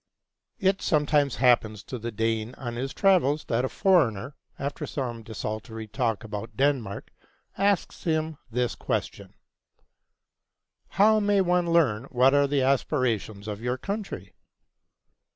[0.57, 5.85] It sometimes happens to the Dane on his travels that a foreigner, after some desultory
[5.85, 7.11] talk about Denmark,
[7.55, 9.35] asks him this question:
[10.97, 14.33] How may one learn what are the aspirations of your country?